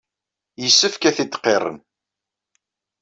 Yessefk 0.61 1.03
ad 1.09 1.15
t-id-qirren. 1.15 1.77